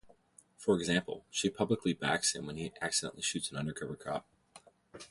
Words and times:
For 0.57 0.75
example, 0.77 1.25
she 1.29 1.51
publicly 1.51 1.93
backs 1.93 2.33
him 2.33 2.47
when 2.47 2.57
he 2.57 2.73
accidentally 2.81 3.21
shoots 3.21 3.51
an 3.51 3.57
undercover 3.57 3.95
cop. 3.95 4.25